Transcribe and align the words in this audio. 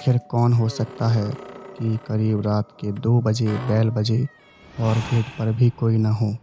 आखिर 0.00 0.18
कौन 0.18 0.52
हो 0.52 0.68
सकता 0.68 1.08
है 1.08 1.30
कि 1.78 1.98
करीब 2.06 2.40
रात 2.40 2.68
के 2.80 2.92
दो 2.92 3.20
बजे, 3.20 3.46
बैल 3.46 3.90
बजे 3.90 4.26
और 4.80 4.94
गेट 4.94 5.24
पर 5.38 5.52
भी 5.52 5.70
कोई 5.70 5.98
न 5.98 6.06
हो? 6.06 6.36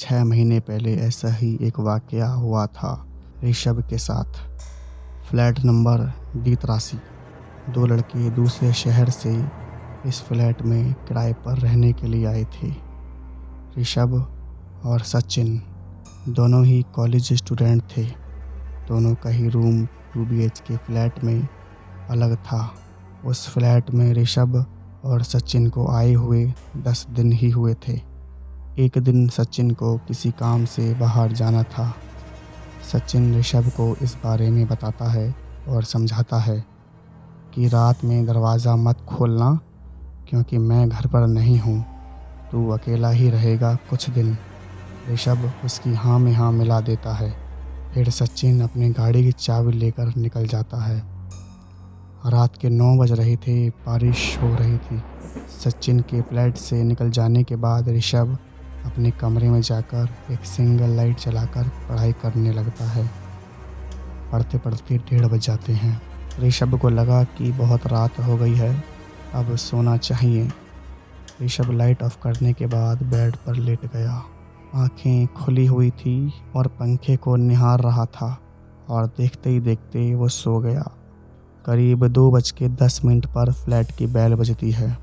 छः 0.00 0.24
महीने 0.24 0.60
पहले 0.60 0.94
ऐसा 0.96 1.28
ही 1.28 1.58
एक 1.62 1.80
वाक़या 1.80 2.28
हुआ 2.28 2.66
था 2.66 3.06
ऋषभ 3.44 3.86
के 3.90 3.98
साथ। 3.98 4.24
फ्लैट 5.30 5.60
नंबर 5.64 6.12
डी 6.36 6.56
तरासी। 6.56 6.98
दो 7.72 7.86
लड़के 7.86 8.30
दूसरे 8.30 8.72
शहर 8.72 9.10
से 9.10 9.44
इस 10.06 10.22
फ्लैट 10.22 10.62
में 10.62 10.92
किराए 10.92 11.32
पर 11.32 11.58
रहने 11.58 11.92
के 11.92 12.06
लिए 12.06 12.26
आए 12.26 12.44
थे। 12.44 12.74
ऋषभ 13.80 14.14
और 14.84 15.00
सचिन 15.00 15.62
दोनों 16.28 16.64
ही 16.66 16.82
कॉलेज 16.82 17.32
स्टूडेंट 17.32 17.82
थे। 17.96 18.04
दोनों 18.88 19.14
का 19.14 19.30
ही 19.30 19.48
रूम 19.48 19.86
टू 19.86 20.24
बी 20.24 20.48
के 20.48 20.76
फ्लैट 20.76 21.24
में 21.24 21.48
अलग 22.10 22.36
था। 22.36 22.74
उस 23.24 23.48
फ्लैट 23.48 23.90
में 23.90 24.12
ऋषभ 24.14 24.64
और 25.04 25.22
सचिन 25.22 25.68
को 25.68 25.86
आए 25.88 26.12
हुए 26.12 26.44
दस 26.76 27.06
दिन 27.10 27.32
ही 27.32 27.50
हुए 27.50 27.74
थे। 27.88 27.92
एक 28.78 28.98
दिन 28.98 29.28
सचिन 29.28 29.70
को 29.70 29.96
किसी 29.98 30.30
काम 30.30 30.64
से 30.64 30.94
बाहर 30.94 31.32
जाना 31.32 31.62
था। 31.62 31.92
सचिन 32.92 33.34
ऋषभ 33.38 33.68
को 33.68 33.94
इस 34.02 34.16
बारे 34.24 34.50
में 34.50 34.66
बताता 34.66 35.10
है 35.10 35.34
और 35.68 35.84
समझाता 35.84 36.38
है 36.38 36.64
कि 37.54 37.68
रात 37.68 38.04
में 38.04 38.24
दरवाज़ा 38.26 38.76
मत 38.76 39.00
खोलना, 39.08 39.58
क्योंकि 40.28 40.58
मैं 40.58 40.88
घर 40.88 41.06
पर 41.06 41.26
नहीं 41.26 41.58
हूँ। 41.58 41.80
तू 42.52 42.68
अकेला 42.68 43.10
ही 43.10 43.30
रहेगा 43.30 43.74
कुछ 43.90 44.10
दिन। 44.10 44.36
ऋषभ 45.10 45.50
उसकी 45.64 45.94
हाँ 45.94 46.18
में 46.18 46.32
हाँ 46.32 46.52
मिला 46.52 46.80
देता 46.80 47.14
है। 47.14 47.30
फिर 47.94 48.10
सचिन 48.10 48.60
अपनी 48.60 48.90
गाड़ी 48.90 49.22
की 49.24 49.32
चाबी 49.32 49.72
लेकर 49.72 50.12
निकल 50.16 50.46
जाता 50.46 50.84
है। 50.84 51.00
रात 52.26 52.56
के 52.56 52.70
नौ 52.70 52.96
बज 52.96 53.12
रहे 53.12 53.36
थे, 53.36 53.70
बारिश 53.70 54.38
हो 54.42 54.54
रही 54.54 54.78
थी। 54.78 55.02
सचिन 55.64 56.00
के 56.00 56.22
फ्लैट 56.22 56.56
से 56.56 56.82
निकल 56.82 57.10
जाने 57.10 57.42
के 57.42 57.56
बाद 57.56 57.88
ऋषभ 57.88 58.38
अपने 58.84 59.10
कमरे 59.10 59.50
में 59.50 59.60
जाकर 59.60 60.08
एक 60.30 60.44
सिंगल 60.44 60.90
लाइट 60.90 61.18
जलाकर 61.18 61.68
पढ़ाई 61.68 62.12
करने 62.12 62.52
लगता 62.52 62.84
है। 62.84 63.10
पढ़ते 64.32 64.58
पढ़ते 64.58 64.98
डेढ़ 64.98 65.26
बज 65.26 65.38
जाते 65.38 65.72
हैं। 65.72 66.02
ऋषभ 66.40 66.78
को 66.78 66.88
लगा 66.88 67.24
कि 67.24 67.52
बहुत 67.52 67.86
रात 67.86 68.20
हो 68.20 68.36
गई 68.36 68.54
है, 68.54 68.84
अब 69.34 69.56
सोना 69.56 69.96
चाहिए। 69.96 70.50
ऋषभ 71.42 71.70
लाइट 71.70 72.02
ऑफ़ 72.02 72.18
करने 72.22 72.52
के 72.52 72.66
बाद 72.66 73.02
बेड 73.02 73.36
पर 73.36 73.54
लेट 73.54 73.86
गया। 73.86 74.24
आँखें 74.74 75.26
खुली 75.26 75.66
हुई 75.66 75.90
थी 75.90 76.32
और 76.56 76.66
पंखे 76.66 77.16
को 77.16 77.36
निहार 77.36 77.80
रहा 77.80 78.04
था 78.04 78.38
और 78.88 79.06
देखते 79.06 79.50
ही 79.50 79.60
देखते 79.60 80.14
वो 80.14 80.28
सो 80.28 80.58
गया। 80.58 80.90
करीब 81.66 82.08
दो 82.08 82.30
बज 82.30 82.50
के 82.50 82.68
दस 82.68 83.00
मिनट 83.04 83.26
पर 83.26 83.52
फ्लैट 83.52 83.90
की 83.90 84.06
बैल 84.06 84.34
बजती 84.34 84.70
है। 84.70 84.98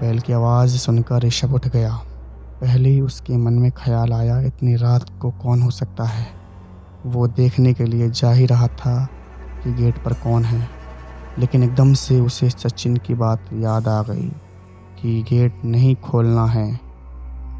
बैल 0.00 0.20
की 0.20 0.32
आवाज़ 0.32 0.76
सुनकर 0.76 1.18
ऋषभ 1.18 1.54
उठ 1.54 1.68
गया। 1.68 2.00
पहले 2.60 2.88
ही 2.88 3.00
उसके 3.00 3.36
मन 3.36 3.52
में 3.52 3.70
ख्याल 3.70 4.12
आया, 4.12 4.40
इतनी 4.40 4.76
रात 4.76 5.06
को 5.20 5.30
कौन 5.30 5.62
हो 5.62 5.70
सकता 5.70 6.04
है? 6.04 6.26
वो 7.06 7.26
देखने 7.26 7.72
के 7.72 7.84
लिए 7.84 8.10
जा 8.10 8.32
ही 8.32 8.46
रहा 8.46 8.66
था 8.66 9.08
कि 9.64 9.72
गेट 9.72 10.04
पर 10.04 10.12
कौन 10.12 10.44
है। 10.44 10.68
लेकिन 11.38 11.62
एकदम 11.62 11.94
से 11.94 12.20
उसे 12.20 12.50
सचिन 12.50 12.96
की 12.96 13.14
बात 13.14 13.40
याद 13.52 13.88
आ 13.88 14.02
गई 14.02 14.32
कि 15.02 15.22
गेट 15.22 15.54
नहीं 15.64 15.96
खोलना 15.96 16.46
है। 16.46 16.80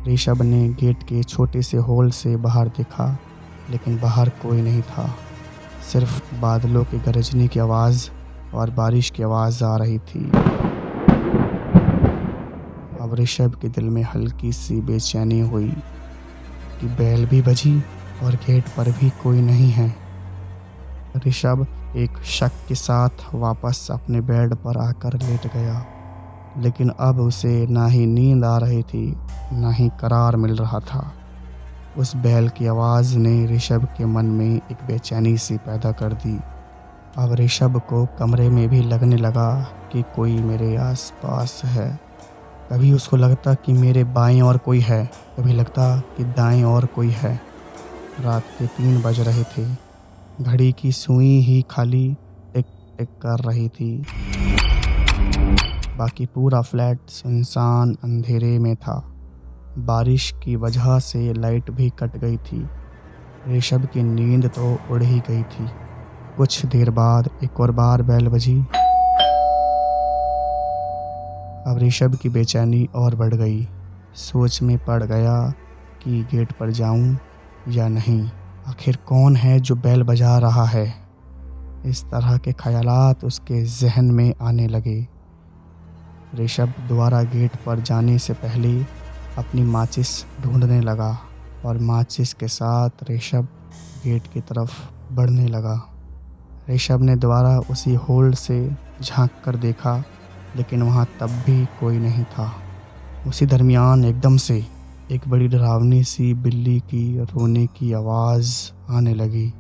ऋषभ 0.08 0.42
ने 0.42 0.68
गेट 0.68 1.02
के 1.02 1.22
छोटे 1.22 1.62
से 1.62 1.76
होल 1.76 2.10
से 2.10 2.36
बाहर 2.36 2.68
देखा, 2.68 3.18
लेकिन 3.70 4.00
बाहर 4.00 4.28
कोई 4.28 4.62
नहीं 4.62 4.82
था। 4.82 5.14
सिर्फ़ 5.92 6.34
बादलों 6.40 6.84
के 6.84 6.98
गरजने 6.98 7.48
की 7.48 7.60
आवाज़ 7.60 8.08
और 8.54 8.70
बारिश 8.70 9.10
की 9.10 9.22
आवाज़ 9.22 9.62
आ 9.64 9.76
रही 9.76 9.98
थी। 9.98 10.24
अब 13.00 13.14
ऋषभ 13.14 13.54
के 13.62 13.68
दिल 13.68 13.84
में 13.84 14.02
हल्की 14.04 14.52
सी 14.52 14.80
बेचैनी 14.80 15.40
हुई 15.40 15.68
कि 16.80 16.86
बैल 16.98 17.26
भी 17.26 17.40
बजी 17.42 17.76
और 18.22 18.34
गेट 18.46 18.68
पर 18.68 18.90
भी 18.90 19.10
कोई 19.22 19.40
नहीं 19.40 19.70
है। 19.70 19.94
ऋषभ 21.26 21.66
एक 21.96 22.18
शक 22.28 22.52
के 22.68 22.74
साथ 22.74 23.24
वापस 23.34 23.86
अपने 23.90 24.20
बेड 24.20 24.54
पर 24.54 24.78
आकर 24.78 25.18
लेट 25.18 25.46
गया, 25.46 25.84
लेकिन 26.58 26.88
अब 27.00 27.20
उसे 27.20 27.66
ना 27.66 27.86
ही 27.86 28.06
नींद 28.06 28.44
आ 28.44 28.56
रही 28.58 28.82
थी, 28.82 29.06
ना 29.52 29.70
ही 29.70 29.88
करार 30.00 30.36
मिल 30.36 30.56
रहा 30.56 30.78
था। 30.80 31.12
उस 31.98 32.16
बैल 32.16 32.48
की 32.48 32.66
आवाज़ 32.66 33.18
ने 33.18 33.46
ऋषभ 33.46 33.84
के 33.84 34.04
मन 34.04 34.26
में 34.26 34.56
एक 34.56 34.86
बेचैनी 34.86 35.38
सी 35.38 35.56
पैदा 35.56 35.92
कर 35.92 36.12
दी। 36.12 36.40
अब 37.18 37.34
ऋषभ 37.34 37.80
को 37.88 38.06
कमरे 38.18 38.48
में 38.48 38.68
भी 38.68 38.80
लगने 38.80 39.16
लगा 39.16 39.68
कि 39.92 40.04
कोई 40.16 40.36
मेरे 40.36 40.76
आसपास 40.76 41.62
है। 41.64 42.00
कभी 42.72 42.92
उसको 42.92 43.16
लगता 43.16 43.54
कि 43.54 43.72
मेरे 43.72 44.04
बाएँ 44.04 44.40
और 44.40 44.58
कोई 44.58 44.80
है। 44.80 45.10
कभी 45.36 45.52
लगता 45.52 45.98
कि 45.98 46.24
दाएँ 46.24 46.62
और 46.62 46.86
कोई 46.86 47.10
है। 47.10 47.40
रात 48.20 48.42
के 48.42 48.66
तीन 48.66 49.02
बज 49.02 49.20
रहे 49.20 49.44
थे। 49.44 49.76
घड़ी 50.40 50.72
की 50.72 50.92
सुई 50.92 51.40
ही 51.40 51.64
खाली 51.70 52.16
टिक 52.54 52.66
टिक 52.98 53.08
कर 53.08 53.38
रही 53.38 53.68
थी। 53.68 54.06
बाकी 55.96 56.26
पूरा 56.26 56.62
फ्लैट 56.62 56.98
सुनसान 57.08 57.96
अंधेरे 58.04 58.58
में 58.58 58.76
था। 58.76 59.13
बारिश 59.78 60.34
की 60.44 60.56
वजह 60.56 60.98
से 60.98 61.32
लाइट 61.32 61.70
भी 61.70 61.90
कट 61.90 62.16
गई 62.16 62.36
थी। 62.36 62.68
ऋषभ 63.48 63.86
की 63.86 64.02
नींद 64.02 64.46
तो 64.46 64.78
उड़ 64.90 65.02
ही 65.02 65.20
गई 65.20 65.42
थी। 65.42 65.68
कुछ 66.36 66.66
देर 66.66 66.90
बाद 66.90 67.30
एक 67.44 67.60
और 67.60 67.70
बार 67.70 68.02
बैल 68.02 68.28
बजी। 68.28 68.60
अब 71.66 71.78
ऋषभ 71.78 72.14
की 72.14 72.28
बेचैनी 72.28 72.88
और 72.94 73.14
बढ़ 73.14 73.34
गई। 73.34 73.68
सोच 74.14 74.62
में 74.62 74.78
पड़ 74.78 75.02
गया 75.02 75.52
कि 76.02 76.26
गेट 76.32 76.52
पर 76.52 76.70
जाऊँ 76.70 77.18
या 77.68 77.88
नहीं। 77.88 78.30
आखिर 78.68 78.96
कौन 78.96 79.36
है 79.36 79.60
जो 79.60 79.74
बैल 79.74 80.02
बजा 80.02 80.38
रहा 80.38 80.64
है? 80.64 80.94
इस 81.86 82.04
तरह 82.04 82.36
के 82.36 82.52
ख्यालात 82.52 83.24
उसके 83.24 83.64
जहन 83.64 84.04
में 84.04 84.34
आने 84.40 84.66
लगे। 84.66 85.08
ऋषभ 86.34 86.72
दोबारा 86.88 87.22
गेट 87.22 87.56
पर 87.66 87.80
जाने 87.80 88.18
से 88.18 88.32
पहले 88.32 89.03
अपनी 89.38 89.62
माचिस 89.62 90.24
ढूँढने 90.42 90.80
लगा 90.80 91.18
और 91.64 91.78
माचिस 91.78 92.34
के 92.34 92.48
साथ 92.48 92.90
ऋषभ 93.10 93.48
गेट 94.04 94.22
की 94.34 94.40
तरफ़ 94.40 94.72
बढ़ने 95.12 95.46
लगा। 95.46 95.90
ऋषभ 96.70 97.00
ने 97.00 97.16
दोबारा 97.16 97.58
उसी 97.58 97.94
होल्ड 97.94 98.34
से 98.34 98.76
झाँक 99.02 99.30
कर 99.44 99.56
देखा, 99.56 100.04
लेकिन 100.56 100.82
वहाँ 100.82 101.08
तब 101.20 101.26
भी 101.26 101.66
कोई 101.80 101.98
नहीं 101.98 102.24
था। 102.24 102.52
उसी 103.26 103.46
दरमियान 103.46 104.04
एकदम 104.04 104.36
से 104.36 104.66
एक 105.10 105.28
बड़ी 105.28 105.48
डरावनी 105.48 106.04
सी 106.04 106.34
बिल्ली 106.34 106.80
की 106.80 107.20
रोने 107.20 107.66
की 107.66 107.92
आवाज़ 107.92 108.70
आने 108.90 109.14
लगी। 109.14 109.54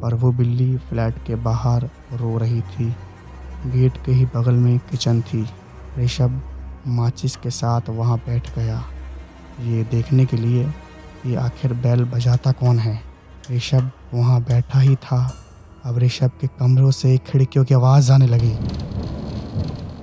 पर 0.00 0.14
वो 0.14 0.32
बिल्ली 0.32 0.76
फ्लैट 0.76 1.14
के 1.26 1.34
बाहर 1.34 1.90
रो 2.12 2.38
रही 2.38 2.60
थी। 2.60 2.94
गेट 3.66 3.92
के 4.06 4.12
ही 4.12 4.24
बगल 4.26 4.54
में 4.54 4.78
किचन 4.78 5.20
थी। 5.22 5.46
ऋषभ 5.98 6.40
माचिस 6.86 7.36
के 7.36 7.50
साथ 7.50 7.80
वहाँ 7.88 8.18
बैठ 8.18 8.56
गया। 8.56 8.82
ये 9.60 9.82
देखने 9.84 10.26
के 10.26 10.36
लिए 10.36 10.64
कि 11.22 11.34
आखिर 11.34 11.72
बैल 11.72 12.04
बजाता 12.04 12.52
कौन 12.52 12.78
है? 12.78 13.00
ऋषभ 13.50 13.90
वहाँ 14.14 14.40
बैठा 14.40 14.80
ही 14.80 14.96
था। 14.96 15.34
अब 15.84 15.98
ऋषभ 15.98 16.30
के 16.40 16.46
कमरों 16.46 16.90
से 16.90 17.18
खिड़कियों 17.18 17.64
की 17.64 17.74
आवाज़ 17.74 18.12
आने 18.12 18.26
लगी। 18.26 18.54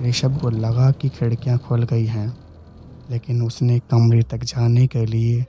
ऋषभ 0.08 0.38
को 0.40 0.50
लगा 0.50 0.90
कि 0.90 1.08
खिड़कियाँ 1.08 1.58
खुल 1.58 1.82
गई 1.82 2.06
हैं, 2.06 2.36
लेकिन 3.10 3.42
उसने 3.42 3.78
कमरे 3.78 4.22
तक 4.22 4.44
जाने 4.44 4.86
के 4.86 5.06
लिए 5.06 5.46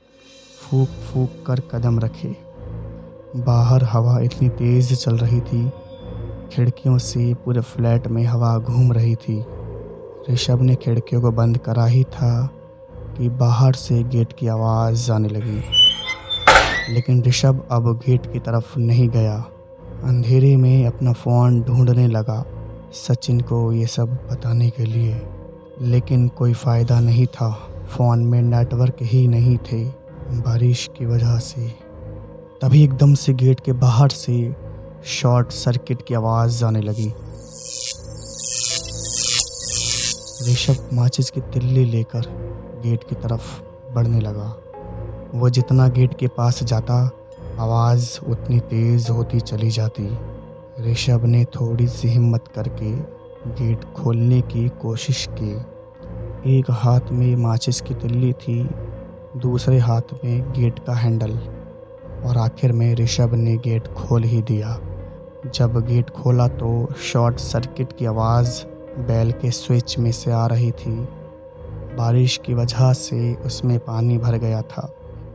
फूक 0.62 0.90
फूक 0.90 1.44
कर 1.48 1.60
कदम 1.60 2.00
रखे। 2.00 2.36
बाहर 3.36 3.84
हवा 3.84 4.20
इतनी 4.20 4.50
तेज़ 4.50 4.94
चल 4.96 5.18
रही 5.18 5.40
थी 5.40 5.72
खिड़कियों 6.52 6.98
से 6.98 7.34
पूरे 7.34 7.62
फ्लैट 7.62 8.08
में 8.08 8.24
हवा 8.24 8.58
घूम 8.58 8.92
रही 8.92 9.16
थी। 9.16 9.46
ऋषभ 10.30 10.62
ने 10.62 10.76
खिड़कियों 10.76 11.22
को 11.22 11.32
बंद 11.32 11.58
करा 11.58 11.86
ही 11.86 12.04
था 12.04 12.50
कि 13.18 13.30
बाहर 13.30 13.74
से 13.74 14.04
गेट 14.04 14.34
की 14.34 14.48
आवाज़ 14.48 15.12
आने 15.12 15.28
लगी। 15.28 15.62
लेकिन 16.94 17.24
ऋषभ 17.24 17.68
अब 17.72 17.98
गेट 17.98 18.34
की 18.34 18.40
तरफ़ 18.40 18.80
नहीं 18.80 19.10
गया। 19.10 19.46
अंधेरे 20.04 20.58
में 20.58 20.88
अपना 20.88 21.14
फ़ोन 21.14 21.62
ढूँढने 21.62 22.08
लगा 22.08 22.46
सचिन 22.94 23.42
को 23.42 23.74
ये 23.74 23.86
सब 23.86 24.10
बताने 24.10 24.70
के 24.70 24.84
लिए। 24.84 25.22
लेकिन 25.82 26.28
कोई 26.28 26.54
फ़ायदा 26.54 27.00
नहीं 27.00 27.26
था। 27.26 27.68
फ़ोन 27.90 28.26
में 28.26 28.42
नेटवर्क 28.42 28.96
ही 29.02 29.28
नहीं 29.28 29.58
थे 29.58 29.86
बारिश 30.32 30.90
की 30.98 31.06
वजह 31.06 31.38
से। 31.38 31.68
तभी 32.62 32.84
एकदम 32.84 33.14
से 33.14 33.34
गेट 33.34 33.60
के 33.60 33.72
बाहर 33.72 34.10
से 34.10 34.56
शॉर्ट 35.06 35.52
सर्किट 35.52 36.02
की 36.02 36.14
आवाज़ 36.14 36.66
आने 36.66 36.82
लगी। 36.82 37.14
ऋषभ 40.52 40.90
माचिस 40.94 41.30
की 41.30 41.42
तिल्ली 41.42 41.86
लेकर 41.86 42.22
गेट 42.84 43.04
की 43.04 43.16
तरफ़ 43.16 43.62
बढ़ने 43.94 44.20
लगा। 44.20 44.58
वो 45.36 45.50
जितना 45.50 45.88
गेट 45.88 46.18
के 46.20 46.28
पास 46.28 46.64
जाता, 46.64 47.12
आवाज़ 47.60 48.20
उतनी 48.30 48.60
तेज़ 48.60 49.12
होती 49.12 49.40
चली 49.40 49.70
जाती। 49.70 50.18
ऋषभ 50.92 51.26
ने 51.26 51.46
थोड़ी 51.46 51.88
सी 51.88 52.08
हिम्मत 52.08 52.44
करके 52.56 52.96
गेट 53.46 53.94
खोलने 53.94 54.42
की 54.42 54.70
कोशिश 54.70 55.30
की। 55.32 55.52
एक 56.58 56.66
हाथ 56.70 57.02
में 57.12 57.36
माचिस 57.36 57.82
की 57.82 57.94
तिल्ली 57.94 58.34
थी, 58.34 58.70
दूसरे 59.38 59.80
हाथ 59.80 60.02
में 60.24 60.52
गेट 60.52 60.80
का 60.80 60.94
हैंडल, 60.94 61.40
और 62.26 62.38
आखिर 62.38 62.72
में 62.72 62.96
ऋषभ 62.96 63.34
ने 63.34 63.58
गेट 63.58 63.88
खोल 63.88 64.24
ही 64.24 64.42
दिया। 64.42 64.80
जब 65.46 65.78
गेट 65.88 66.10
खोला 66.10 66.48
तो 66.48 66.94
शॉर्ट 67.04 67.40
सर्किट 67.40 67.98
की 68.00 68.06
आवाज़ 68.06 68.62
बैल 69.00 69.32
के 69.32 69.52
स्विच 69.52 69.98
में 70.00 70.12
से 70.12 70.32
आ 70.32 70.46
रही 70.48 70.72
थी। 70.72 70.92
बारिश 71.98 72.40
की 72.46 72.54
वजह 72.54 72.92
से 72.94 73.34
उसमें 73.36 73.80
पानी 73.80 74.18
भर 74.18 74.38
गया 74.38 74.62
था। 74.62 74.88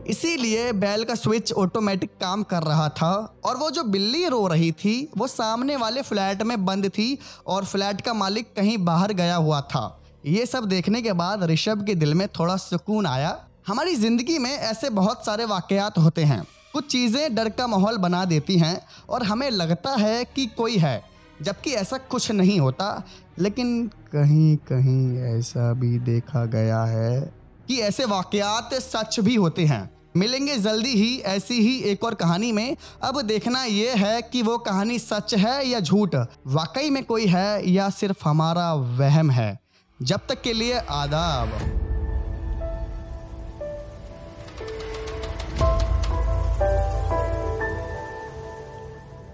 इसीलिए 0.07 0.71
बैल 0.73 1.03
का 1.03 1.15
स्विच 1.15 1.53
ऑटोमेटिक 1.53 2.11
काम 2.21 2.43
कर 2.43 2.63
रहा 2.63 2.87
था 2.89 3.11
और 3.45 3.57
वो 3.57 3.69
जो 3.71 3.83
बिल्ली 3.83 4.27
रो 4.27 4.47
रही 4.47 4.71
थी, 4.71 5.11
वो 5.17 5.27
सामने 5.27 5.75
वाले 5.75 6.01
फ्लैट 6.01 6.43
में 6.43 6.65
बंद 6.65 6.89
थी 6.89 7.17
और 7.47 7.65
फ्लैट 7.65 8.01
का 8.01 8.13
मालिक 8.13 8.53
कहीं 8.55 8.77
बाहर 8.77 9.13
गया 9.13 9.35
हुआ 9.35 9.61
था। 9.61 10.01
ये 10.25 10.45
सब 10.45 10.65
देखने 10.65 11.01
के 11.01 11.13
बाद 11.13 11.43
ऋषभ 11.43 11.85
के 11.85 11.95
दिल 11.95 12.13
में 12.13 12.27
थोड़ा 12.27 12.55
सुकून 12.57 13.05
आया। 13.05 13.37
हमारी 13.67 13.95
ज़िंदगी 13.95 14.37
में 14.37 14.51
ऐसे 14.51 14.89
बहुत 14.89 15.25
सारे 15.25 15.45
वाकयात 15.45 15.97
होते 15.97 16.23
हैं। 16.23 16.45
कुछ 16.73 16.87
चीज़ें 16.87 17.35
डर 17.35 17.49
का 17.49 17.67
माहौल 17.67 17.97
बना 17.97 18.25
देती 18.25 18.57
हैं 18.57 18.81
और 19.09 19.23
हमें 19.23 19.49
लगता 19.51 19.89
है 19.89 20.25
कि 20.25 20.45
कोई 20.45 20.77
है, 20.77 21.03
जबकि 21.41 21.71
ऐसा 21.71 21.97
कुछ 21.97 22.31
नहीं 22.31 22.59
होता। 22.59 23.03
लेकिन 23.39 23.87
कहीं 23.87 24.55
कहीं 24.57 25.17
ऐसा 25.17 25.73
भी 25.73 25.99
देखा 25.99 26.45
गया 26.45 26.83
है 26.83 27.33
कि 27.67 27.79
ऐसे 27.79 28.05
वाकयात 28.05 28.73
सच 28.73 29.19
भी 29.19 29.35
होते 29.35 29.65
हैं। 29.65 29.97
मिलेंगे 30.17 30.57
जल्दी 30.57 30.89
ही 30.89 31.19
ऐसी 31.19 31.53
ही 31.53 31.79
एक 31.79 32.03
और 32.03 32.13
कहानी 32.13 32.51
में। 32.51 32.77
अब 33.03 33.21
देखना 33.21 33.63
यह 33.63 34.05
है 34.05 34.21
कि 34.21 34.41
वो 34.41 34.57
कहानी 34.57 34.99
सच 34.99 35.33
है 35.33 35.67
या 35.67 35.79
झूठ। 35.79 36.15
वाकई 36.47 36.89
में 36.89 37.03
कोई 37.03 37.25
है 37.25 37.69
या 37.69 37.89
सिर्फ़ 37.89 38.29
हमारा 38.29 38.73
वहम 38.73 39.31
है? 39.31 39.59
जब 40.01 40.19
तक 40.29 40.41
के 40.41 40.53
लिए 40.53 40.73
आदाब। 40.73 41.76